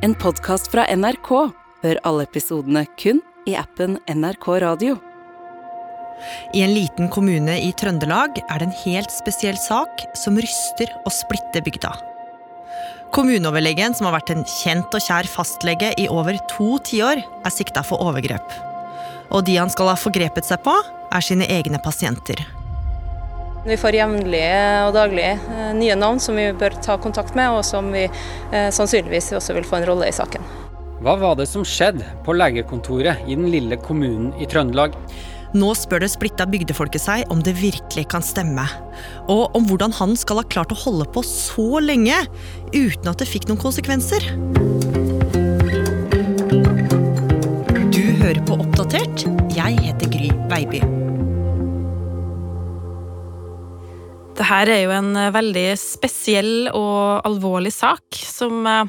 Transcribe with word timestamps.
En 0.00 0.14
podkast 0.16 0.70
fra 0.72 0.86
NRK. 0.96 1.28
Hør 1.82 1.98
alle 2.08 2.24
episodene 2.24 2.86
kun 2.96 3.18
i 3.44 3.52
appen 3.60 3.98
NRK 4.08 4.46
Radio. 4.62 4.94
I 6.56 6.62
en 6.64 6.72
liten 6.72 7.10
kommune 7.12 7.58
i 7.60 7.68
Trøndelag 7.76 8.38
er 8.40 8.62
det 8.62 8.70
en 8.70 8.78
helt 8.86 9.12
spesiell 9.12 9.58
sak 9.60 10.06
som 10.16 10.40
ryster 10.40 10.88
og 11.02 11.12
splitter 11.12 11.60
bygda. 11.66 11.92
Kommuneoverlegen, 13.12 13.92
som 13.92 14.08
har 14.08 14.16
vært 14.16 14.32
en 14.32 14.46
kjent 14.48 14.96
og 14.96 15.04
kjær 15.04 15.28
fastlege 15.28 15.92
i 16.00 16.08
over 16.08 16.40
to 16.48 16.78
tiår, 16.88 17.20
er 17.20 17.52
sikta 17.52 17.84
for 17.84 18.00
overgrep. 18.00 18.56
Og 19.36 19.44
de 19.44 19.58
han 19.60 19.68
skal 19.68 19.92
ha 19.92 19.98
forgrepet 20.00 20.48
seg 20.48 20.64
på, 20.64 20.78
er 21.12 21.28
sine 21.28 21.44
egne 21.52 21.82
pasienter. 21.84 22.40
Vi 23.60 23.76
får 23.76 23.92
jevnlige 23.92 24.60
og 24.86 24.94
daglig 24.96 25.26
eh, 25.34 25.72
nye 25.76 25.96
navn 25.98 26.20
som 26.22 26.38
vi 26.38 26.46
bør 26.56 26.78
ta 26.80 26.96
kontakt 27.00 27.36
med, 27.36 27.52
og 27.52 27.64
som 27.66 27.90
vi 27.92 28.06
eh, 28.06 28.70
sannsynligvis 28.72 29.34
også 29.36 29.56
vil 29.58 29.66
få 29.68 29.80
en 29.80 29.88
rolle 29.90 30.08
i 30.08 30.14
saken. 30.16 30.46
Hva 31.04 31.16
var 31.20 31.36
det 31.36 31.46
som 31.48 31.64
skjedde 31.64 32.06
på 32.24 32.36
legekontoret 32.36 33.20
i 33.28 33.36
den 33.36 33.50
lille 33.52 33.76
kommunen 33.80 34.32
i 34.40 34.48
Trøndelag? 34.48 34.96
Nå 35.52 35.72
spør 35.74 36.04
det 36.04 36.12
splitta 36.12 36.46
bygdefolket 36.48 37.02
seg 37.02 37.32
om 37.32 37.42
det 37.44 37.56
virkelig 37.58 38.06
kan 38.12 38.24
stemme. 38.24 38.64
Og 39.28 39.56
om 39.58 39.66
hvordan 39.68 39.92
han 39.98 40.14
skal 40.16 40.40
ha 40.40 40.46
klart 40.46 40.72
å 40.72 40.78
holde 40.84 41.08
på 41.12 41.24
så 41.26 41.82
lenge 41.82 42.16
uten 42.72 43.10
at 43.10 43.20
det 43.20 43.28
fikk 43.28 43.50
noen 43.50 43.60
konsekvenser. 43.60 44.30
Du 47.90 48.02
hører 48.22 48.40
på 48.46 48.60
Oppdatert. 48.60 49.26
Jeg 49.56 49.84
heter 49.84 50.14
Gry 50.14 50.30
Veiby. 54.40 54.66
Dette 54.66 54.72
er 54.72 54.84
jo 54.86 54.92
en 54.94 55.16
eh, 55.16 55.32
veldig 55.34 55.68
spesiell 55.76 56.70
og 56.72 57.26
alvorlig 57.28 57.72
sak, 57.72 58.16
som 58.16 58.66
eh, 58.66 58.88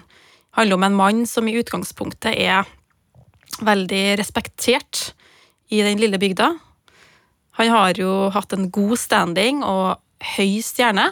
handler 0.55 0.77
om 0.77 0.83
en 0.87 0.95
mann 0.95 1.25
som 1.27 1.47
i 1.47 1.57
utgangspunktet 1.59 2.35
er 2.35 2.67
veldig 3.61 4.17
respektert 4.19 5.13
i 5.70 5.81
den 5.84 5.99
lille 5.99 6.17
bygda. 6.17 6.53
Han 7.59 7.70
har 7.70 7.99
jo 7.99 8.29
hatt 8.31 8.53
en 8.53 8.70
god 8.71 8.98
standing 8.98 9.63
og 9.63 9.99
høy 10.37 10.61
stjerne, 10.63 11.11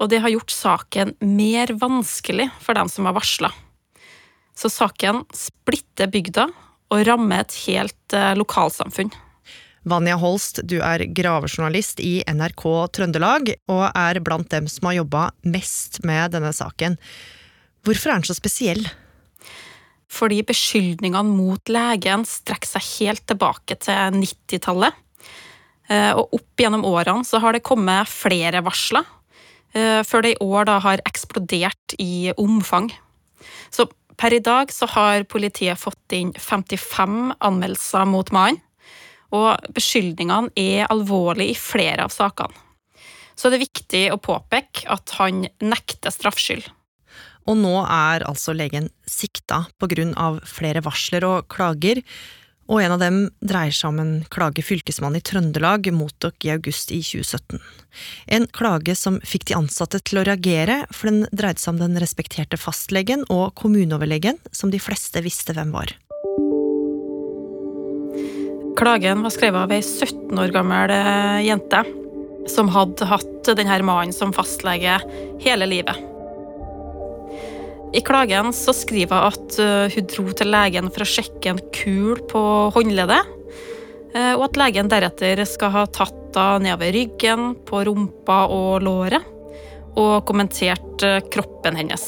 og 0.00 0.08
det 0.08 0.22
har 0.22 0.32
gjort 0.32 0.54
saken 0.54 1.16
mer 1.20 1.74
vanskelig 1.74 2.48
for 2.62 2.78
dem 2.78 2.88
som 2.88 3.06
har 3.06 3.16
varsla. 3.18 3.50
Så 4.54 4.70
saken 4.70 5.24
splitter 5.34 6.08
bygda 6.10 6.46
og 6.90 7.04
rammer 7.06 7.42
et 7.42 7.58
helt 7.66 8.14
eh, 8.14 8.34
lokalsamfunn. 8.38 9.10
Vanja 9.88 10.18
Holst, 10.20 10.60
du 10.68 10.76
er 10.84 11.06
gravejournalist 11.16 12.02
i 12.04 12.20
NRK 12.28 12.64
Trøndelag, 12.92 13.54
og 13.72 13.86
er 13.88 14.20
blant 14.20 14.50
dem 14.52 14.68
som 14.68 14.90
har 14.90 14.98
jobba 14.98 15.22
mest 15.48 16.02
med 16.04 16.34
denne 16.34 16.52
saken. 16.52 16.98
Hvorfor 17.86 18.12
er 18.12 18.20
den 18.20 18.28
så 18.28 18.36
spesiell? 18.36 18.82
Fordi 20.10 20.42
beskyldningene 20.44 21.32
mot 21.32 21.72
legen 21.72 22.26
strekker 22.28 22.74
seg 22.74 22.88
helt 22.98 23.24
tilbake 23.30 23.78
til 23.80 24.20
90-tallet. 24.20 24.98
Eh, 25.88 26.12
og 26.12 26.36
opp 26.36 26.60
gjennom 26.60 26.84
årene 26.84 27.24
så 27.24 27.40
har 27.40 27.56
det 27.56 27.64
kommet 27.64 28.10
flere 28.10 28.60
varsler, 28.66 29.06
eh, 29.72 30.02
før 30.04 30.26
det 30.26 30.34
i 30.34 30.42
år 30.44 30.68
da 30.68 30.76
har 30.84 31.04
eksplodert 31.08 31.96
i 31.96 32.34
omfang. 32.36 32.92
Så 33.72 33.88
per 34.20 34.36
i 34.36 34.44
dag 34.44 34.68
så 34.74 34.84
har 34.92 35.24
politiet 35.24 35.80
fått 35.80 36.12
inn 36.12 36.34
55 36.36 37.38
anmeldelser 37.40 38.04
mot 38.04 38.28
mannen 38.36 38.60
og 39.34 39.70
beskyldningene 39.76 40.52
er 40.58 40.90
alvorlige 40.90 41.54
i 41.54 41.58
flere 41.58 42.06
av 42.06 42.14
sakene. 42.14 42.66
Så 43.38 43.48
det 43.48 43.56
er 43.56 43.64
viktig 43.64 44.02
å 44.12 44.20
påpeke 44.20 44.84
at 44.92 45.14
han 45.16 45.46
nekter 45.64 46.12
straffskyld. 46.12 46.66
Og 47.48 47.56
nå 47.56 47.72
er 47.86 48.26
altså 48.28 48.52
legen 48.52 48.90
sikta 49.08 49.64
av 50.20 50.42
flere 50.44 50.82
varsler 50.84 51.24
og 51.24 51.48
klager, 51.48 52.02
og 52.70 52.78
en 52.78 52.92
av 52.94 53.00
dem 53.02 53.16
dreier 53.42 53.74
seg 53.74 53.88
om 53.90 53.98
en 53.98 54.12
klage 54.30 54.62
fylkesmannen 54.62 55.18
i 55.18 55.24
Trøndelag 55.26 55.88
mottok 55.90 56.46
i 56.46 56.52
august 56.54 56.92
i 56.94 57.00
2017. 57.02 57.58
En 58.36 58.46
klage 58.54 58.94
som 58.94 59.18
fikk 59.26 59.48
de 59.50 59.56
ansatte 59.58 59.98
til 60.06 60.20
å 60.20 60.26
reagere, 60.28 60.84
for 60.94 61.10
den 61.10 61.24
dreide 61.32 61.58
seg 61.58 61.74
om 61.74 61.80
den 61.82 61.98
respekterte 61.98 62.60
fastlegen 62.60 63.26
og 63.26 63.56
kommuneoverlegen, 63.58 64.38
som 64.54 64.70
de 64.70 64.78
fleste 64.78 65.24
visste 65.26 65.56
hvem 65.56 65.74
var. 65.74 65.96
Klagen 68.80 69.20
var 69.20 69.32
skrevet 69.34 69.60
av 69.60 69.72
ei 69.76 69.82
17 69.84 70.38
år 70.40 70.52
gammel 70.54 70.88
eh, 70.94 71.42
jente 71.44 71.82
som 72.48 72.70
hadde 72.72 73.04
hatt 73.10 73.50
denne 73.58 73.76
mannen 73.84 74.14
som 74.16 74.32
fastlege 74.32 74.94
hele 75.44 75.66
livet. 75.68 75.98
I 77.92 78.00
klagen 78.06 78.54
så 78.56 78.72
skriver 78.72 79.20
hun 79.20 79.34
at 79.34 79.58
eh, 79.60 79.92
hun 79.92 80.08
dro 80.08 80.24
til 80.32 80.48
legen 80.54 80.88
for 80.94 81.04
å 81.04 81.10
sjekke 81.12 81.52
en 81.52 81.60
kul 81.76 82.24
på 82.32 82.42
håndleddet, 82.72 83.28
eh, 84.14 84.32
og 84.32 84.46
at 84.48 84.62
legen 84.62 84.88
deretter 84.88 85.44
skal 85.44 85.76
ha 85.76 85.84
tatt 85.84 86.16
henne 86.30 86.70
nedover 86.70 86.96
ryggen, 86.96 87.50
på 87.68 87.84
rumpa 87.84 88.46
og 88.48 88.86
låret, 88.86 89.28
og 89.98 90.22
kommentert 90.24 91.04
kroppen 91.34 91.76
hennes. 91.76 92.06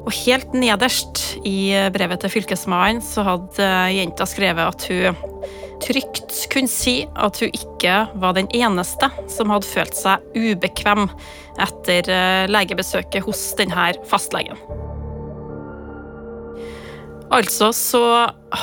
Og 0.00 0.12
helt 0.24 0.54
nederst 0.56 1.20
i 1.46 1.72
brevet 1.92 2.22
til 2.24 2.32
Fylkesmannen 2.32 3.02
så 3.04 3.24
hadde 3.26 3.68
jenta 3.94 4.26
skrevet 4.28 4.72
at 4.72 4.86
hun 4.88 5.18
trygt 5.80 6.34
kunne 6.52 6.70
si 6.70 7.02
at 7.16 7.40
hun 7.40 7.52
ikke 7.56 7.94
var 8.20 8.36
den 8.36 8.48
eneste 8.56 9.10
som 9.32 9.52
hadde 9.52 9.68
følt 9.68 9.96
seg 9.96 10.24
ubekvem 10.36 11.06
etter 11.60 12.10
eh, 12.12 12.44
legebesøket 12.50 13.24
hos 13.24 13.42
denne 13.60 13.90
fastlegen. 14.10 14.60
Altså 17.30 17.70
så 17.76 18.02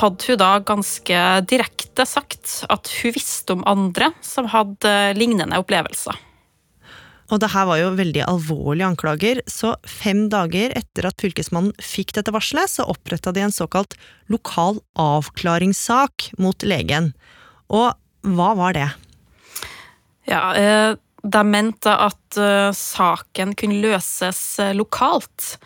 hadde 0.00 0.28
hun 0.28 0.40
da 0.40 0.50
ganske 0.60 1.20
direkte 1.48 2.04
sagt 2.06 2.60
at 2.68 2.90
hun 3.00 3.14
visste 3.16 3.56
om 3.56 3.64
andre 3.66 4.12
som 4.20 4.50
hadde 4.52 4.94
lignende 5.16 5.58
opplevelser. 5.60 6.27
Og 7.28 7.40
det 7.42 7.50
her 7.52 7.66
var 7.68 7.80
jo 7.80 7.96
veldig 7.98 8.22
alvorlige 8.24 8.88
anklager, 8.88 9.40
så 9.50 9.74
fem 9.84 10.26
dager 10.32 10.72
etter 10.78 11.10
at 11.10 11.20
fylkesmannen 11.20 11.74
fikk 11.84 12.14
dette 12.16 12.32
varselet, 12.32 12.72
så 12.72 12.86
oppretta 12.88 13.34
de 13.36 13.44
en 13.44 13.52
såkalt 13.52 13.98
lokal 14.32 14.80
avklaringssak 14.96 16.30
mot 16.40 16.64
legen. 16.64 17.12
Og 17.68 17.92
hva 18.24 18.54
var 18.56 18.76
det? 18.76 18.88
Ja, 20.28 20.54
eh, 20.56 20.94
de 21.22 21.42
mente 21.44 21.92
at 21.92 22.38
eh, 22.40 22.70
saken 22.76 23.52
kunne 23.58 23.82
løses 23.84 24.40
eh, 24.62 24.72
lokalt. 24.76 25.58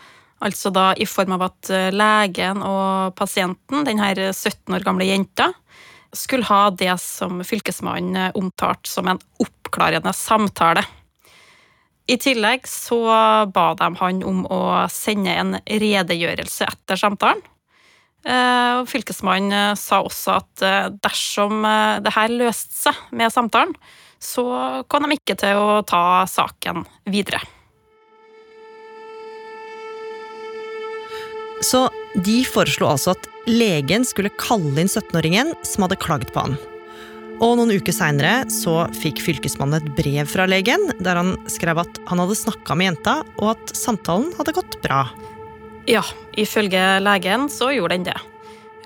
Altså 0.43 0.71
da 0.75 0.89
i 0.99 1.07
form 1.07 1.37
av 1.37 1.45
at 1.45 1.69
legen 1.95 2.59
og 2.67 3.13
pasienten, 3.15 3.85
denne 3.87 4.09
17 4.33 4.75
år 4.75 4.83
gamle 4.83 5.07
jenta, 5.07 5.53
skulle 6.11 6.43
ha 6.49 6.67
det 6.75 6.91
som 6.99 7.39
fylkesmannen 7.47 8.35
omtalte 8.35 8.91
som 8.91 9.07
en 9.07 9.21
oppklarende 9.39 10.11
samtale. 10.11 10.83
I 12.03 12.17
tillegg 12.19 12.67
så 12.67 12.99
ba 13.55 13.69
de 13.79 13.87
han 14.01 14.21
om 14.27 14.43
å 14.51 14.61
sende 14.91 15.33
en 15.39 15.55
redegjørelse 15.63 16.67
etter 16.67 16.99
samtalen. 16.99 17.43
Eh, 18.23 18.83
Fylkesmannen 18.87 19.51
eh, 19.51 19.75
sa 19.79 19.99
også 20.03 20.37
at 20.37 20.63
eh, 20.63 20.85
dersom 21.03 21.65
det 22.03 22.13
her 22.15 22.31
løste 22.31 22.77
seg 22.85 23.01
med 23.11 23.33
samtalen, 23.35 23.75
så 24.23 24.45
kom 24.87 25.03
de 25.03 25.17
ikke 25.17 25.35
til 25.39 25.59
å 25.59 25.81
ta 25.87 26.23
saken 26.31 26.85
videre. 27.11 27.41
Så 31.63 31.85
de 32.15 32.41
foreslo 32.47 32.89
altså 32.91 33.15
at 33.15 33.27
legen 33.47 34.07
skulle 34.07 34.31
kalle 34.39 34.83
inn 34.83 34.91
17-åringen 34.91 35.55
som 35.67 35.87
hadde 35.87 35.99
klaget 35.99 36.31
på 36.35 36.47
han. 36.47 36.55
Og 37.43 37.57
noen 37.59 37.73
uker 37.75 37.91
seinere 37.91 38.45
så 38.53 38.85
fikk 38.95 39.19
fylkesmannen 39.19 39.81
et 39.81 39.95
brev 39.97 40.29
fra 40.31 40.45
legen, 40.47 40.85
der 41.03 41.19
han 41.19 41.33
skrev 41.51 41.81
at 41.81 41.97
han 42.07 42.21
hadde 42.23 42.37
snakka 42.39 42.77
med 42.79 42.93
jenta, 42.93 43.15
og 43.41 43.49
at 43.57 43.73
samtalen 43.75 44.29
hadde 44.37 44.55
gått 44.55 44.77
bra. 44.85 45.01
Ja, 45.89 46.05
ifølge 46.39 47.01
legen 47.03 47.49
så 47.51 47.73
gjorde 47.75 47.97
den 47.97 48.07
det. 48.07 48.15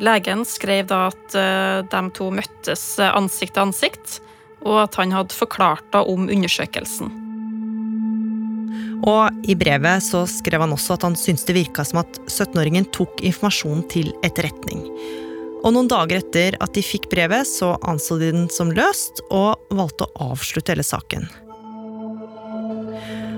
Legen 0.01 0.41
skrev 0.45 0.89
da 0.89 1.03
at 1.11 1.37
eh, 1.37 1.83
de 1.85 2.01
to 2.17 2.31
møttes 2.33 2.87
ansikt 3.05 3.53
til 3.53 3.67
ansikt, 3.67 4.17
og 4.65 4.81
at 4.87 4.97
han 4.97 5.13
hadde 5.13 5.37
forklart 5.37 5.85
da 5.93 6.01
om 6.01 6.25
undersøkelsen. 6.25 7.13
Og 9.05 9.45
i 9.45 9.53
brevet 9.53 10.01
så 10.01 10.23
skrev 10.25 10.65
han 10.65 10.73
også 10.73 10.97
at 10.97 11.05
han 11.05 11.17
syntes 11.19 11.45
det 11.45 11.59
virka 11.59 11.85
som 11.85 12.01
at 12.01 12.17
17-åringen 12.25 12.89
tok 12.89 13.21
informasjonen 13.21 13.85
til 13.93 14.09
etterretning. 14.25 14.81
Og 15.65 15.73
noen 15.73 15.89
dager 15.89 16.21
etter 16.21 16.57
at 16.63 16.75
de 16.75 16.83
fikk 16.85 17.09
brevet, 17.11 17.47
så 17.49 17.73
anså 17.87 18.19
de 18.21 18.31
den 18.33 18.47
som 18.53 18.71
løst, 18.75 19.23
og 19.33 19.57
valgte 19.73 20.05
å 20.07 20.31
avslutte 20.31 20.75
hele 20.75 20.85
saken. 20.85 21.27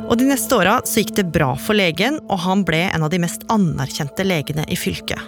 Og 0.09 0.17
De 0.17 0.25
neste 0.25 0.57
åra 0.57 0.79
gikk 0.81 1.13
det 1.19 1.29
bra 1.33 1.53
for 1.61 1.77
legen, 1.77 2.17
og 2.27 2.41
han 2.41 2.65
ble 2.65 2.87
en 2.89 3.05
av 3.05 3.11
de 3.13 3.21
mest 3.21 3.45
anerkjente 3.53 4.25
legene 4.25 4.65
i 4.67 4.77
fylket. 4.79 5.21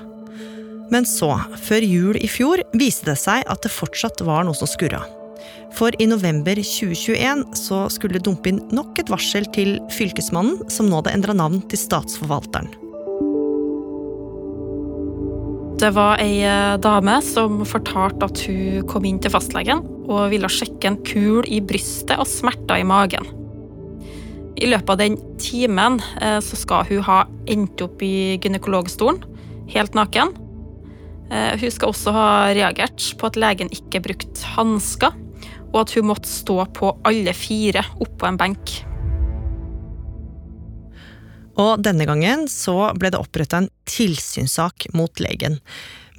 Men 0.92 1.06
så, 1.08 1.30
før 1.64 1.86
jul 1.86 2.18
i 2.20 2.28
fjor, 2.28 2.64
viste 2.76 3.08
det 3.08 3.20
seg 3.22 3.46
at 3.48 3.64
det 3.64 3.72
fortsatt 3.72 4.24
var 4.28 4.44
noe 4.44 4.58
som 4.58 4.68
skurra. 4.68 5.06
For 5.78 5.96
i 6.04 6.08
november 6.10 6.60
2021 6.60 7.46
så 7.56 7.86
skulle 7.94 8.18
det 8.18 8.26
dumpe 8.28 8.52
inn 8.52 8.60
nok 8.76 9.00
et 9.00 9.12
varsel 9.14 9.48
til 9.56 9.78
Fylkesmannen, 9.96 10.66
som 10.70 10.90
nå 10.90 11.00
hadde 11.00 11.16
endra 11.16 11.38
navn 11.38 11.62
til 11.72 11.80
Statsforvalteren. 11.80 12.91
Det 15.82 15.90
var 15.96 16.20
ei 16.22 16.44
eh, 16.46 16.76
dame 16.78 17.16
som 17.26 17.64
fortalte 17.66 18.28
at 18.28 18.42
hun 18.46 18.84
kom 18.90 19.06
inn 19.08 19.18
til 19.22 19.32
fastlegen 19.34 19.80
og 20.06 20.28
ville 20.30 20.50
sjekke 20.52 20.92
en 20.92 20.98
kul 21.08 21.48
i 21.50 21.58
brystet 21.58 22.22
og 22.22 22.30
smerter 22.30 22.84
i 22.84 22.86
magen. 22.86 23.26
I 24.62 24.70
løpet 24.70 24.92
av 24.94 25.00
den 25.02 25.18
timen 25.42 25.98
eh, 26.22 26.38
så 26.46 26.60
skal 26.60 26.86
hun 26.92 27.02
ha 27.08 27.24
endt 27.50 27.82
opp 27.82 28.04
i 28.06 28.38
gynekologstolen, 28.44 29.24
helt 29.74 29.98
naken. 29.98 30.36
Eh, 31.34 31.58
hun 31.58 31.74
skal 31.74 31.96
også 31.96 32.14
ha 32.14 32.30
reagert 32.54 33.08
på 33.18 33.32
at 33.32 33.42
legen 33.42 33.74
ikke 33.74 34.04
brukte 34.06 34.54
hansker, 34.54 35.18
og 35.72 35.82
at 35.82 35.96
hun 35.98 36.12
måtte 36.12 36.30
stå 36.30 36.62
på 36.78 36.94
alle 37.10 37.34
fire 37.34 37.88
oppå 37.98 38.30
en 38.30 38.38
benk. 38.38 38.78
Og 41.62 41.82
denne 41.84 42.08
gangen 42.10 42.48
så 42.50 42.92
ble 42.98 43.12
det 43.14 43.22
oppretta 43.22 43.62
en 43.62 43.72
tilsynssak 43.90 44.90
mot 44.98 45.22
legen. 45.24 45.60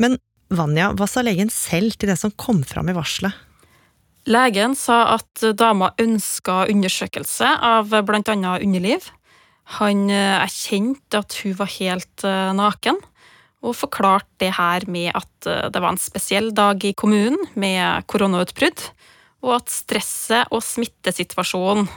Men 0.03 0.19
Vanja, 0.53 0.91
hva 0.93 1.09
sa 1.09 1.23
legen 1.25 1.49
selv 1.53 1.97
til 1.97 2.13
det 2.13 2.19
som 2.21 2.33
kom 2.37 2.61
fram 2.69 2.91
i 2.93 2.97
varselet? 2.97 3.33
Legen 4.29 4.77
sa 4.79 5.17
at 5.17 5.43
dama 5.59 5.91
ønska 5.99 6.67
undersøkelse 6.71 7.49
av 7.67 7.95
annet 7.97 8.63
underliv. 8.63 9.09
Han 9.79 10.11
eh, 10.11 10.43
erkjente 10.43 11.23
at 11.23 11.39
hun 11.43 11.57
var 11.59 11.71
helt 11.79 12.27
eh, 12.27 12.53
naken, 12.55 13.01
og 13.63 13.79
forklarte 13.79 14.43
det 14.43 14.53
her 14.59 14.87
med 14.91 15.13
at 15.15 15.49
eh, 15.49 15.69
det 15.73 15.83
var 15.83 15.95
en 15.95 16.03
spesiell 16.03 16.53
dag 16.55 16.85
i 16.85 16.93
kommunen 16.93 17.41
med 17.55 18.07
koronautbrudd, 18.11 18.91
og 19.43 19.57
at 19.57 19.73
stresset 19.75 20.53
og 20.55 20.63
smittesituasjonen 20.63 21.89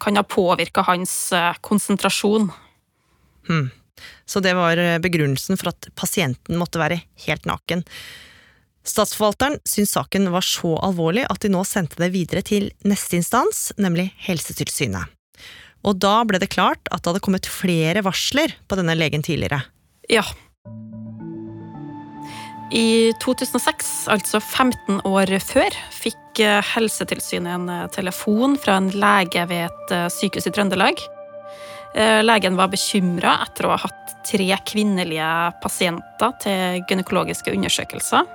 kan 0.00 0.16
ha 0.16 0.22
påvirka 0.24 0.86
hans 0.86 1.34
konsentrasjon. 1.60 2.46
Hmm. 3.48 3.70
Så 4.26 4.40
det 4.40 4.54
var 4.56 4.78
eh, 4.80 4.98
begrunnelsen 4.98 5.58
for 5.60 5.72
at 5.72 5.88
pasienten 5.98 6.58
måtte 6.60 6.80
være 6.80 7.02
helt 7.26 7.48
naken. 7.48 7.84
Statsforvalteren 8.84 9.58
syntes 9.64 9.94
saken 9.96 10.28
var 10.32 10.44
så 10.44 10.74
alvorlig 10.84 11.24
at 11.30 11.40
de 11.44 11.50
nå 11.52 11.62
sendte 11.68 12.00
det 12.02 12.12
videre 12.12 12.44
til 12.44 12.68
neste 12.84 13.16
instans, 13.20 13.70
nemlig 13.80 14.10
Helsetilsynet. 14.26 15.12
Og 15.84 15.96
da 16.00 16.18
ble 16.28 16.40
det 16.40 16.52
klart 16.52 16.88
at 16.90 17.02
det 17.02 17.12
hadde 17.12 17.24
kommet 17.24 17.48
flere 17.48 18.04
varsler 18.04 18.56
på 18.68 18.76
denne 18.80 18.96
legen 18.96 19.24
tidligere. 19.24 19.62
Ja. 20.12 20.24
I 22.74 23.12
2006, 23.22 24.08
altså 24.12 24.40
15 24.40 25.02
år 25.06 25.32
før, 25.44 25.76
fikk 25.94 26.40
eh, 26.44 26.60
Helsetilsynet 26.74 27.56
en 27.56 27.68
eh, 27.72 27.90
telefon 27.94 28.56
fra 28.60 28.80
en 28.80 28.90
lege 28.92 29.44
ved 29.48 29.68
et 29.68 29.98
sykehus 30.12 30.48
i 30.48 30.56
Trøndelag 30.56 31.04
legen 31.94 32.56
var 32.58 32.72
bekymra 32.72 33.36
etter 33.44 33.68
å 33.68 33.74
ha 33.74 33.78
hatt 33.84 34.04
tre 34.26 34.56
kvinnelige 34.66 35.28
pasienter 35.62 36.32
til 36.42 36.80
gynekologiske 36.88 37.52
undersøkelser. 37.54 38.26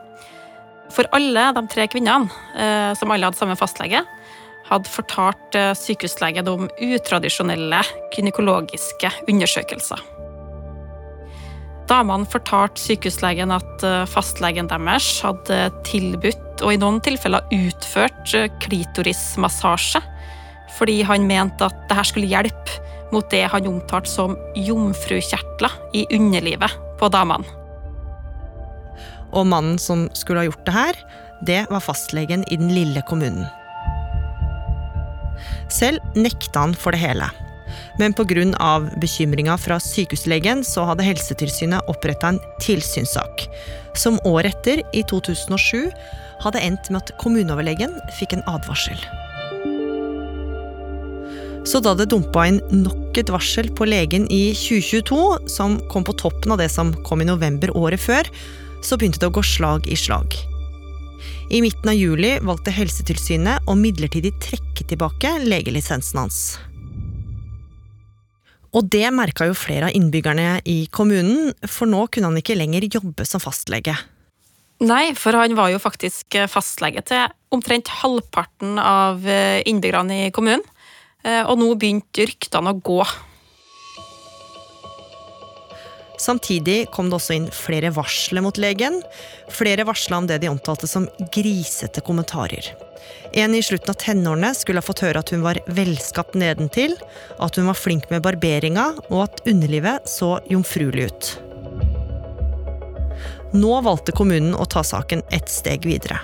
For 0.93 1.09
alle 1.13 1.49
de 1.53 1.65
tre 1.69 1.85
kvinnene, 1.89 2.29
eh, 2.57 2.93
som 2.97 3.11
alle 3.11 3.29
hadde 3.29 3.37
samme 3.37 3.57
fastlege, 3.59 4.01
hadde 4.69 4.89
fortalt 4.89 5.57
eh, 5.57 5.73
sykehuslegen 5.77 6.49
om 6.49 6.69
utradisjonelle 6.69 7.81
gynekologiske 8.15 9.11
undersøkelser. 9.29 10.01
Damene 11.89 12.29
fortalte 12.29 12.77
sykehuslegen 12.77 13.49
at 13.49 13.83
fastlegen 14.11 14.67
deres 14.69 15.07
hadde 15.25 15.71
tilbudt 15.87 16.61
og 16.61 16.75
i 16.75 16.77
noen 16.77 16.99
tilfeller 17.01 17.47
utført 17.55 18.29
klitorismassasje, 18.61 20.03
fordi 20.77 20.99
han 21.09 21.25
mente 21.25 21.65
at 21.65 21.87
dette 21.89 22.05
skulle 22.11 22.29
hjelpe 22.29 22.77
mot 23.13 23.29
det 23.31 23.45
han 23.51 23.67
omtalte 23.69 24.11
som 24.11 24.35
jomfrukjertler 24.55 25.75
i 25.97 26.05
underlivet 26.15 26.75
på 26.99 27.09
damene. 27.13 27.47
Og 29.29 29.45
mannen 29.45 29.77
som 29.81 30.07
skulle 30.17 30.41
ha 30.41 30.49
gjort 30.49 30.65
det 30.65 30.75
her, 30.75 31.01
det 31.45 31.59
var 31.69 31.83
fastlegen 31.85 32.43
i 32.49 32.57
den 32.57 32.71
lille 32.73 33.03
kommunen. 33.09 33.45
Selv 35.71 36.01
nekta 36.17 36.65
han 36.65 36.73
for 36.75 36.95
det 36.95 37.03
hele. 37.03 37.29
Men 37.99 38.13
pga. 38.13 38.79
bekymringa 38.97 39.57
fra 39.57 39.79
sykehuslegen 39.79 40.63
så 40.63 40.87
hadde 40.89 41.05
Helsetilsynet 41.05 41.85
oppretta 41.87 42.33
en 42.33 42.39
tilsynssak, 42.59 43.47
som 43.93 44.19
året 44.25 44.55
etter, 44.55 44.81
i 44.93 45.03
2007, 45.03 45.91
hadde 46.41 46.61
endt 46.63 46.89
med 46.89 47.03
at 47.03 47.17
kommuneoverlegen 47.21 47.93
fikk 48.17 48.33
en 48.33 48.45
advarsel. 48.47 48.97
Så 51.67 51.81
da 51.83 51.91
det 51.97 52.09
dumpa 52.11 52.45
inn 52.47 52.61
nok 52.71 53.17
et 53.19 53.29
varsel 53.33 53.67
på 53.75 53.87
legen 53.89 54.27
i 54.31 54.53
2022, 54.55 55.49
som 55.51 55.77
kom 55.91 56.05
på 56.07 56.15
toppen 56.19 56.53
av 56.55 56.61
det 56.61 56.69
som 56.71 56.93
kom 57.07 57.21
i 57.21 57.27
november 57.27 57.73
året 57.77 57.99
før, 58.01 58.29
så 58.85 58.95
begynte 58.95 59.19
det 59.19 59.27
å 59.27 59.35
gå 59.35 59.43
slag 59.43 59.89
i 59.91 59.97
slag. 59.99 60.37
I 61.51 61.59
midten 61.65 61.91
av 61.91 61.97
juli 61.97 62.35
valgte 62.45 62.71
Helsetilsynet 62.71 63.67
å 63.67 63.75
midlertidig 63.75 64.35
trekke 64.39 64.85
tilbake 64.87 65.33
legelisensen 65.43 66.21
hans. 66.21 66.39
Og 68.69 68.85
det 68.93 69.07
merka 69.11 69.47
jo 69.49 69.57
flere 69.57 69.89
av 69.89 69.97
innbyggerne 69.97 70.59
i 70.69 70.83
kommunen, 70.93 71.55
for 71.65 71.89
nå 71.89 72.05
kunne 72.13 72.29
han 72.29 72.39
ikke 72.39 72.57
lenger 72.57 72.85
jobbe 72.85 73.25
som 73.25 73.41
fastlege. 73.41 73.97
Nei, 74.79 75.11
for 75.17 75.35
han 75.35 75.57
var 75.57 75.73
jo 75.73 75.81
faktisk 75.81 76.37
fastlege 76.47 77.01
til 77.09 77.25
omtrent 77.51 77.89
halvparten 77.99 78.77
av 78.79 79.25
innbyggerne 79.67 80.27
i 80.27 80.31
kommunen. 80.31 80.63
Eh, 81.29 81.43
og 81.45 81.59
nå 81.61 81.73
begynte 81.77 82.25
ryktene 82.29 82.73
å 82.73 82.79
gå. 82.81 83.01
Samtidig 86.19 86.89
kom 86.91 87.07
det 87.07 87.15
også 87.15 87.35
inn 87.37 87.47
flere 87.55 87.93
varsler 87.95 88.43
mot 88.43 88.57
legen. 88.59 88.99
Flere 89.55 89.85
varsla 89.87 90.19
om 90.19 90.27
det 90.27 90.41
de 90.43 90.49
omtalte 90.51 90.87
som 90.89 91.07
grisete 91.31 92.03
kommentarer. 92.03 92.73
En 93.31 93.55
i 93.55 93.61
slutten 93.63 93.93
av 93.93 93.99
tenårene 94.01 94.51
skulle 94.57 94.83
ha 94.83 94.85
fått 94.85 95.05
høre 95.05 95.21
at 95.23 95.31
hun 95.31 95.45
var 95.45 95.61
velskapt 95.71 96.35
nedentil, 96.35 96.97
at 97.39 97.55
hun 97.55 97.69
var 97.69 97.79
flink 97.79 98.09
med 98.11 98.25
barberinga, 98.25 98.89
og 99.07 99.29
at 99.29 99.39
underlivet 99.47 100.09
så 100.11 100.35
jomfruelig 100.51 101.07
ut. 101.07 101.29
Nå 103.55 103.79
valgte 103.85 104.13
kommunen 104.13 104.51
å 104.53 104.67
ta 104.69 104.83
saken 104.85 105.23
ett 105.33 105.49
steg 105.49 105.87
videre. 105.87 106.19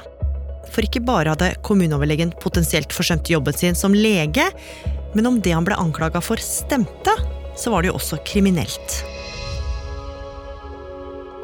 For 0.73 0.85
ikke 0.85 1.03
bare 1.05 1.33
hadde 1.33 1.53
kommuneoverlegen 1.65 2.33
potensielt 2.41 2.93
forsømt 2.95 3.29
jobben 3.31 3.55
sin 3.55 3.77
som 3.77 3.95
lege, 3.95 4.47
men 5.15 5.29
om 5.29 5.41
det 5.41 5.55
han 5.55 5.67
ble 5.67 5.77
anklaga 5.79 6.21
for 6.23 6.41
stemte, 6.41 7.13
så 7.55 7.71
var 7.71 7.83
det 7.83 7.93
jo 7.93 7.99
også 7.99 8.19
kriminelt. 8.27 9.03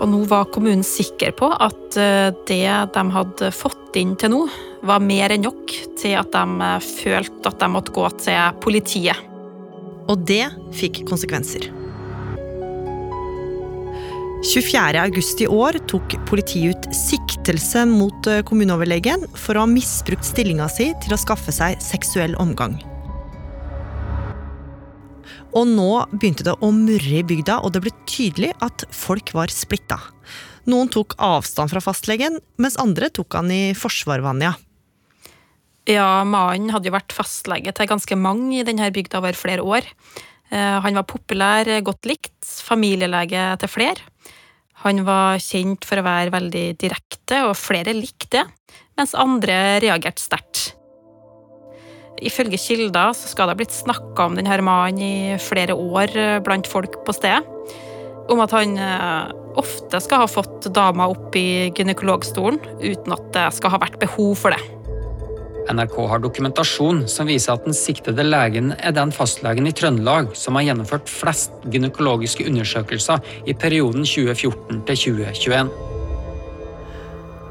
Og 0.01 0.09
nå 0.09 0.23
var 0.25 0.49
kommunen 0.49 0.83
sikker 0.85 1.33
på 1.37 1.51
at 1.61 1.97
eh, 1.99 2.31
det 2.49 2.65
de 2.95 3.03
hadde 3.15 3.51
fått 3.53 3.99
inn 4.01 4.15
til 4.17 4.33
nå, 4.33 4.39
var 4.87 5.03
mer 5.03 5.35
enn 5.35 5.45
nok 5.45 5.75
til 5.99 6.17
at 6.17 6.31
de 6.33 6.65
eh, 6.65 6.87
følte 7.03 7.51
at 7.51 7.61
de 7.61 7.69
måtte 7.69 7.93
gå 7.93 8.07
til 8.23 8.57
politiet. 8.65 9.27
Og 10.09 10.25
det 10.25 10.47
fikk 10.75 11.03
konsekvenser. 11.09 11.69
24. 14.41 14.97
august 14.97 15.41
i 15.45 15.47
år 15.47 15.77
tok 15.85 16.15
politiet 16.25 16.73
ut 16.73 16.95
siktelse 17.41 17.87
mot 17.89 18.27
eh, 18.29 18.43
kommuneoverlegen 18.45 19.23
for 19.33 19.57
å 19.57 19.63
ha 19.63 19.69
misbrukt 19.69 20.27
stillinga 20.27 20.67
si 20.69 20.91
til 21.01 21.15
å 21.15 21.17
skaffe 21.17 21.49
seg 21.49 21.79
seksuell 21.81 22.35
omgang. 22.37 22.75
Og 25.57 25.65
nå 25.67 26.05
begynte 26.13 26.45
det 26.45 26.53
å 26.61 26.69
murre 26.71 27.17
i 27.17 27.25
bygda, 27.25 27.59
og 27.65 27.73
det 27.73 27.81
ble 27.83 27.91
tydelig 28.05 28.53
at 28.61 28.85
folk 28.93 29.33
var 29.33 29.49
splitta. 29.51 29.97
Noen 30.69 30.91
tok 30.93 31.17
avstand 31.17 31.73
fra 31.73 31.81
fastlegen, 31.81 32.37
mens 32.61 32.77
andre 32.79 33.09
tok 33.09 33.33
han 33.39 33.49
i 33.51 33.73
forsvar, 33.73 34.21
Vanja. 34.21 34.53
Ja, 35.89 36.21
mannen 36.21 36.69
hadde 36.69 36.91
jo 36.91 36.95
vært 36.95 37.15
fastlege 37.15 37.73
til 37.73 37.89
ganske 37.89 38.15
mange 38.21 38.61
i 38.61 38.67
denne 38.67 38.93
bygda 38.93 39.17
over 39.17 39.35
flere 39.35 39.65
år. 39.65 39.89
Eh, 40.53 40.77
han 40.85 41.01
var 41.01 41.09
populær, 41.09 41.73
godt 41.89 42.05
likt, 42.05 42.37
familielege 42.69 43.49
til 43.65 43.77
flere. 43.79 44.10
Han 44.81 45.03
var 45.05 45.41
kjent 45.41 45.85
for 45.85 46.01
å 46.01 46.05
være 46.05 46.33
veldig 46.33 46.65
direkte, 46.81 47.43
og 47.45 47.57
flere 47.59 47.93
likte 47.93 48.39
det, 48.39 48.45
mens 48.97 49.13
andre 49.17 49.79
reagerte 49.83 50.23
sterkt. 50.23 50.71
Ifølge 52.21 52.59
kilder 52.61 53.15
så 53.17 53.29
skal 53.31 53.49
det 53.49 53.55
ha 53.55 53.59
blitt 53.61 53.73
snakka 53.73 54.27
om 54.27 54.35
denne 54.37 54.57
mannen 54.65 55.01
i 55.01 55.39
flere 55.41 55.73
år 55.73 56.17
eh, 56.17 56.41
blant 56.45 56.69
folk 56.69 56.99
på 57.05 57.15
stedet. 57.17 57.41
Om 58.31 58.43
at 58.43 58.53
han 58.53 58.75
eh, 58.77 59.31
ofte 59.59 60.01
skal 60.03 60.23
ha 60.23 60.29
fått 60.29 60.69
dama 60.75 61.09
opp 61.11 61.35
i 61.35 61.71
gynekologstolen 61.73 62.61
uten 62.83 63.17
at 63.17 63.25
det 63.33 63.47
skal 63.57 63.73
ha 63.73 63.81
vært 63.81 63.99
behov 64.03 64.35
for 64.37 64.53
det. 64.53 64.80
NRK 65.71 65.95
har 66.11 66.21
dokumentasjon 66.23 67.05
som 67.11 67.29
viser 67.29 67.55
at 67.55 67.63
den 67.67 67.75
siktede 67.75 68.25
legen 68.25 68.73
er 68.77 68.95
den 68.95 69.13
fastlegen 69.15 69.69
i 69.69 69.73
Trøndelag 69.75 70.33
som 70.37 70.57
har 70.59 70.67
gjennomført 70.67 71.09
flest 71.11 71.53
gynekologiske 71.71 72.45
undersøkelser 72.49 73.23
i 73.47 73.55
perioden 73.55 74.05
2014 74.07 74.83
til 74.89 75.01
2021. 75.05 75.71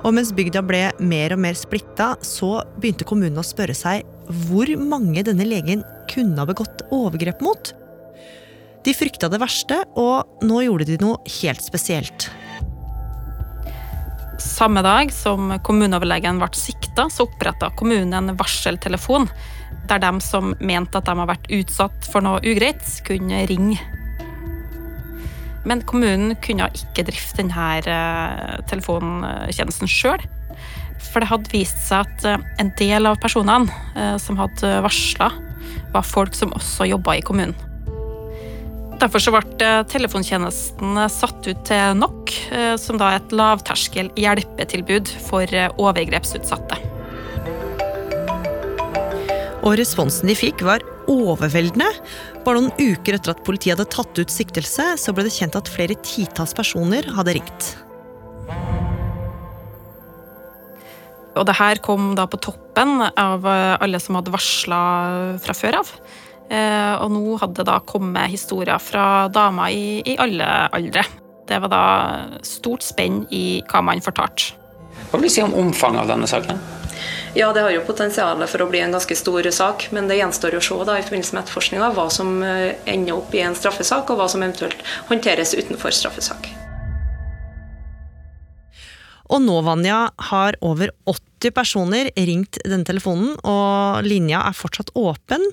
Og 0.00 0.14
mens 0.16 0.32
bygda 0.32 0.62
ble 0.64 0.84
mer 1.04 1.34
og 1.36 1.42
mer 1.44 1.56
splitta, 1.58 2.14
så 2.24 2.62
begynte 2.80 3.04
kommunen 3.08 3.40
å 3.40 3.44
spørre 3.44 3.76
seg 3.76 4.06
hvor 4.46 4.70
mange 4.80 5.24
denne 5.26 5.44
legen 5.44 5.84
kunne 6.10 6.40
ha 6.40 6.48
begått 6.48 6.86
overgrep 6.94 7.42
mot. 7.44 7.72
De 8.80 8.94
frykta 8.96 9.28
det 9.28 9.42
verste, 9.42 9.82
og 10.00 10.44
nå 10.46 10.62
gjorde 10.64 10.88
de 10.88 10.96
noe 11.02 11.20
helt 11.42 11.60
spesielt. 11.64 12.30
Samme 14.40 14.80
dag 14.82 15.10
som 15.12 15.52
kommuneoverlegen 15.64 16.38
ble 16.40 16.48
sikta, 16.56 17.10
så 17.12 17.26
oppretta 17.26 17.68
kommunen 17.76 18.16
en 18.16 18.36
varseltelefon, 18.40 19.28
der 19.90 20.00
de 20.00 20.12
som 20.24 20.54
mente 20.64 20.96
at 20.96 21.08
de 21.08 21.16
har 21.18 21.28
vært 21.28 21.50
utsatt 21.52 22.08
for 22.08 22.24
noe 22.24 22.40
ugreit, 22.40 22.82
kunne 23.04 23.44
ringe. 23.50 23.78
Men 25.68 25.84
kommunen 25.84 26.38
kunne 26.40 26.70
ikke 26.72 27.04
drifte 27.10 27.42
denne 27.42 27.68
eh, 27.84 28.60
telefontjenesten 28.70 29.90
sjøl. 29.90 30.24
For 31.10 31.20
det 31.20 31.28
hadde 31.28 31.52
vist 31.52 31.84
seg 31.84 32.08
at 32.08 32.28
eh, 32.28 32.46
en 32.62 32.72
del 32.80 33.10
av 33.10 33.20
personene 33.20 33.68
eh, 33.92 34.16
som 34.22 34.40
hadde 34.40 34.78
varsla, 34.86 35.34
var 35.92 36.06
folk 36.06 36.32
som 36.38 36.56
også 36.56 36.88
jobba 36.88 37.18
i 37.18 37.26
kommunen. 37.26 37.56
Derfor 39.00 39.22
så 39.24 39.32
ble 39.32 39.68
telefontjenesten 39.88 40.98
satt 41.08 41.46
ut 41.48 41.62
til 41.64 41.96
NOK, 41.96 42.34
som 42.76 43.00
da 43.00 43.14
er 43.14 43.22
et 43.22 43.32
lavterskel 43.32 44.10
hjelpetilbud 44.20 45.08
for 45.24 45.48
overgrepsutsatte. 45.80 46.76
Og 49.64 49.76
responsen 49.80 50.28
de 50.28 50.36
fikk, 50.36 50.64
var 50.68 50.84
overveldende. 51.10 51.88
Bare 52.44 52.60
noen 52.60 52.76
uker 52.76 53.16
etter 53.16 53.32
at 53.32 53.42
politiet 53.44 53.74
hadde 53.76 53.88
tatt 53.92 54.20
ut 54.20 54.32
siktelse, 54.32 54.92
så 55.00 55.16
ble 55.16 55.26
det 55.26 55.34
kjent 55.34 55.56
at 55.56 55.68
flere 55.72 55.96
titalls 56.04 56.56
personer 56.56 57.08
hadde 57.16 57.40
ringt. 57.40 57.74
Og 61.40 61.44
det 61.48 61.56
her 61.56 61.80
kom 61.80 62.12
da 62.18 62.28
på 62.28 62.40
toppen 62.42 63.00
av 63.08 63.46
alle 63.48 64.00
som 64.02 64.20
hadde 64.20 64.32
varsla 64.34 64.80
fra 65.40 65.56
før 65.56 65.80
av. 65.80 65.92
Eh, 66.50 66.94
og 66.98 67.12
nå 67.14 67.36
hadde 67.38 67.60
det 67.60 67.68
da 67.68 67.78
kommet 67.86 68.32
historier 68.32 68.80
fra 68.82 69.28
damer 69.30 69.70
i, 69.70 70.00
i 70.02 70.16
alle 70.18 70.48
aldre. 70.74 71.04
Det 71.46 71.58
var 71.62 71.70
da 71.70 71.84
stort 72.46 72.82
spenn 72.86 73.22
i 73.34 73.62
hva 73.70 73.82
man 73.86 74.02
fortalte. 74.02 74.56
Hva 75.10 75.18
vil 75.18 75.30
du 75.30 75.34
si 75.34 75.42
om 75.42 75.54
omfanget 75.58 76.04
av 76.04 76.10
denne 76.12 76.28
saken? 76.30 76.58
Ja, 77.34 77.52
det 77.54 77.62
har 77.62 77.70
jo 77.70 77.84
potensial 77.86 78.42
for 78.50 78.64
å 78.64 78.66
bli 78.70 78.80
en 78.82 78.94
ganske 78.94 79.14
stor 79.14 79.46
sak, 79.54 79.86
men 79.94 80.08
det 80.10 80.18
gjenstår 80.18 80.56
å 80.58 80.62
se 80.64 80.78
da, 80.86 80.96
i 80.98 81.04
forbindelse 81.06 81.36
med 81.36 81.44
etterforskninga 81.44 81.90
hva 81.94 82.08
som 82.10 82.40
eh, 82.42 82.74
ender 82.90 83.20
opp 83.20 83.34
i 83.38 83.44
en 83.46 83.54
straffesak, 83.54 84.10
og 84.10 84.18
hva 84.18 84.26
som 84.30 84.42
eventuelt 84.42 84.82
håndteres 85.10 85.54
utenfor 85.54 85.94
straffesak. 85.94 86.50
Og 89.30 89.38
nå, 89.44 89.60
Vanja, 89.62 90.08
har 90.32 90.58
over 90.66 90.90
80 91.06 91.54
personer 91.54 92.10
ringt 92.18 92.58
denne 92.66 92.86
telefonen, 92.88 93.36
og 93.46 94.02
linja 94.02 94.42
er 94.48 94.58
fortsatt 94.58 94.90
åpen. 94.98 95.46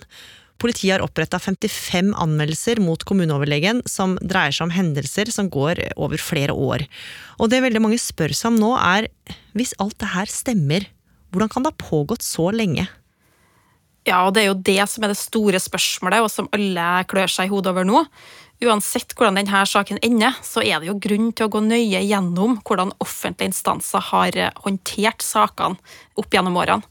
Politiet 0.57 0.95
har 0.95 1.05
oppretta 1.05 1.39
55 1.39 2.13
anmeldelser 2.17 2.81
mot 2.81 3.03
kommuneoverlegen 3.05 3.83
som 3.89 4.15
dreier 4.21 4.55
seg 4.55 4.67
om 4.67 4.73
hendelser 4.73 5.29
som 5.33 5.51
går 5.53 5.83
over 5.95 6.21
flere 6.21 6.55
år. 6.55 6.87
Og 7.37 7.51
det 7.51 7.61
veldig 7.65 7.83
mange 7.83 7.99
spør 8.01 8.33
seg 8.33 8.53
om 8.55 8.61
nå, 8.61 8.71
er 8.77 9.09
hvis 9.57 9.75
alt 9.83 9.99
det 10.01 10.13
her 10.15 10.31
stemmer, 10.31 10.87
hvordan 11.29 11.51
kan 11.53 11.65
det 11.65 11.75
ha 11.75 11.89
pågått 11.89 12.25
så 12.25 12.49
lenge? 12.55 12.87
Ja, 14.07 14.23
og 14.23 14.33
det 14.33 14.45
er 14.45 14.51
jo 14.53 14.59
det 14.65 14.81
som 14.87 15.03
er 15.03 15.11
det 15.11 15.19
store 15.19 15.59
spørsmålet, 15.59 16.23
og 16.23 16.31
som 16.31 16.47
alle 16.55 16.89
klør 17.11 17.31
seg 17.31 17.49
i 17.49 17.51
hodet 17.51 17.73
over 17.73 17.87
nå. 17.87 18.05
Uansett 18.63 19.13
hvordan 19.13 19.37
denne 19.37 19.63
saken 19.69 19.99
ender, 20.01 20.37
så 20.41 20.63
er 20.63 20.79
det 20.79 20.89
jo 20.89 20.99
grunn 21.03 21.29
til 21.35 21.45
å 21.45 21.51
gå 21.53 21.61
nøye 21.61 22.01
gjennom 22.07 22.57
hvordan 22.65 22.95
offentlige 23.03 23.51
instanser 23.51 24.01
har 24.09 24.39
håndtert 24.63 25.21
sakene 25.21 25.77
opp 26.17 26.33
gjennom 26.33 26.57
årene. 26.57 26.87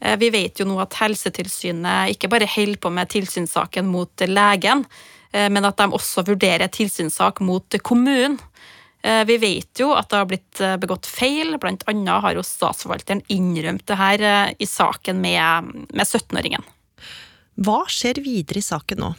Eh, 0.00 0.16
vi 0.18 0.30
vet 0.30 0.60
jo 0.60 0.66
nå 0.68 0.78
at 0.82 0.96
Helsetilsynet 1.00 2.14
ikke 2.14 2.30
bare 2.30 2.48
holder 2.50 2.80
på 2.82 2.92
med 2.94 3.10
tilsynssaken 3.12 3.88
mot 3.90 4.26
legen, 4.26 4.84
eh, 5.32 5.48
men 5.50 5.66
at 5.66 5.78
de 5.80 5.88
også 5.90 6.24
vurderer 6.28 6.70
tilsynssak 6.70 7.42
mot 7.44 7.78
kommunen. 7.82 8.38
Eh, 9.02 9.24
vi 9.24 9.38
vet 9.38 9.78
jo 9.78 9.92
at 9.94 10.10
det 10.10 10.18
har 10.18 10.26
blitt 10.30 10.62
begått 10.82 11.06
feil, 11.06 11.54
annet 11.54 12.22
har 12.22 12.34
jo 12.34 12.42
statsforvalteren 12.42 13.22
innrømt 13.28 13.86
det 13.86 13.96
her 13.98 14.54
i 14.58 14.66
saken 14.66 15.20
med, 15.22 15.70
med 15.94 16.04
17-åringen. 16.06 16.66
Hva 17.58 17.84
skjer 17.90 18.22
videre 18.22 18.58
i 18.58 18.66
saken 18.66 19.02
nå? 19.02 19.12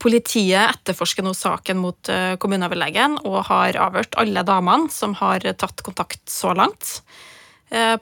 Politiet 0.00 0.68
etterforsker 0.68 1.24
nå 1.24 1.32
saken 1.32 1.78
mot 1.80 2.10
kommuneoverlegen 2.40 3.16
og 3.24 3.46
har 3.48 3.78
avhørt 3.80 4.16
alle 4.20 4.42
damene 4.44 4.92
som 4.92 5.14
har 5.16 5.46
tatt 5.56 5.80
kontakt 5.86 6.20
så 6.28 6.52
langt. 6.52 7.00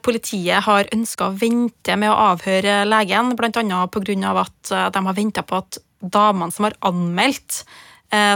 Politiet 0.03 0.65
har 0.67 0.89
ønska 0.93 1.29
å 1.29 1.35
vente 1.39 1.95
med 1.97 2.11
å 2.11 2.17
avhøre 2.33 2.83
legen, 2.85 3.31
bl.a. 3.39 3.51
pga. 3.89 4.33
at 4.43 4.73
de 4.93 5.01
har 5.07 5.15
venta 5.17 5.41
på 5.41 5.61
at 5.63 5.79
damene 5.99 6.53
som 6.53 6.67
har 6.67 6.75
anmeldt, 6.85 7.63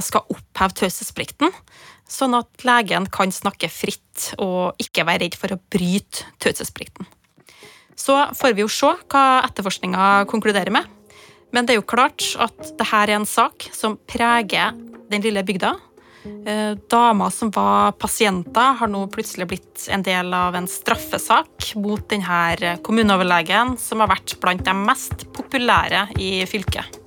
skal 0.01 0.25
oppheve 0.33 0.73
taushetsplikten 0.79 1.51
sånn 2.07 2.35
at 2.37 2.65
legen 2.65 3.07
kan 3.11 3.31
snakke 3.33 3.69
fritt 3.71 4.31
og 4.41 4.79
ikke 4.81 5.05
være 5.07 5.25
redd 5.25 5.37
for 5.37 5.53
å 5.53 5.59
bryte 5.71 6.27
taushetsplikten. 6.43 7.07
Så 7.97 8.15
får 8.37 8.55
vi 8.55 8.63
jo 8.63 8.71
se 8.71 8.93
hva 9.09 9.25
etterforskninga 9.47 10.27
konkluderer 10.31 10.71
med. 10.73 10.85
Men 11.55 11.65
det 11.65 11.75
er 11.75 11.79
jo 11.79 11.87
klart 11.87 12.23
at 12.43 12.55
dette 12.59 12.87
er 12.93 13.13
en 13.15 13.25
sak 13.27 13.69
som 13.73 13.97
preger 14.09 14.75
den 15.11 15.23
lille 15.23 15.43
bygda. 15.47 15.73
Eh, 16.47 16.77
damer 16.89 17.29
som 17.29 17.51
var 17.51 17.91
pasienter, 17.99 18.77
har 18.79 18.87
nå 18.87 19.01
plutselig 19.11 19.47
blitt 19.51 19.87
en 19.91 20.03
del 20.03 20.33
av 20.33 20.55
en 20.55 20.67
straffesak 20.67 21.73
mot 21.75 22.03
denne 22.09 22.77
kommuneoverlegen, 22.87 23.75
som 23.81 24.03
har 24.03 24.13
vært 24.13 24.37
blant 24.43 24.63
de 24.63 24.75
mest 24.79 25.27
populære 25.35 26.07
i 26.23 26.31
fylket. 26.47 27.03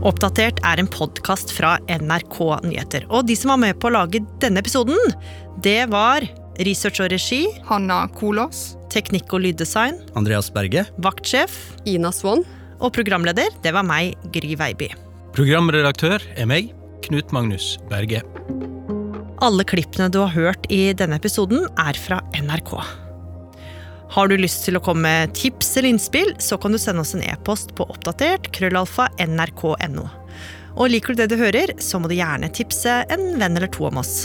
Oppdatert 0.00 0.62
er 0.64 0.80
en 0.80 0.88
podkast 0.88 1.52
fra 1.52 1.74
NRK 1.84 2.38
Nyheter. 2.64 3.04
Og 3.12 3.26
de 3.28 3.36
som 3.36 3.52
var 3.52 3.60
med 3.60 3.76
på 3.80 3.90
å 3.90 3.94
lage 3.98 4.22
denne 4.40 4.62
episoden, 4.62 4.96
det 5.60 5.90
var 5.92 6.24
research 6.66 7.00
og 7.02 7.10
regi 7.12 7.44
Hanna 7.68 8.04
Kolås. 8.16 8.74
Teknikk 8.90 9.32
og 9.36 9.44
lyddesign 9.44 10.00
Andreas 10.18 10.50
Berge. 10.52 10.84
Vaktsjef 11.02 11.56
Ina 11.88 12.12
Swann. 12.14 12.44
Og 12.80 12.94
programleder, 12.96 13.52
det 13.62 13.74
var 13.76 13.84
meg, 13.84 14.16
Gry 14.32 14.54
Veiby. 14.56 14.88
Programredaktør 15.36 16.22
er 16.34 16.48
meg, 16.48 16.72
Knut 17.04 17.32
Magnus 17.36 17.74
Berge. 17.90 18.22
Alle 19.44 19.64
klippene 19.68 20.08
du 20.12 20.18
har 20.22 20.32
hørt 20.32 20.66
i 20.72 20.90
denne 20.96 21.20
episoden, 21.20 21.66
er 21.80 21.96
fra 21.96 22.22
NRK. 22.36 22.72
Har 24.10 24.28
du 24.28 24.34
lyst 24.40 24.64
til 24.66 24.76
å 24.76 24.82
komme 24.82 25.06
med 25.06 25.36
tips 25.38 25.76
eller 25.76 25.92
innspill, 25.92 26.32
så 26.42 26.58
kan 26.60 26.74
du 26.74 26.80
sende 26.82 27.04
oss 27.04 27.14
en 27.14 27.22
e-post 27.22 27.76
på 27.78 27.86
oppdatert 27.92 28.50
krøllalfa 28.56 29.10
nrk.no. 29.22 30.08
Og 30.80 30.90
liker 30.90 31.14
du 31.14 31.22
det 31.22 31.30
du 31.32 31.38
hører, 31.40 31.76
så 31.82 32.00
må 32.00 32.10
du 32.10 32.16
gjerne 32.18 32.50
tipse 32.54 33.02
en 33.12 33.30
venn 33.38 33.56
eller 33.56 33.70
to 33.70 33.86
om 33.90 34.00
oss. 34.02 34.24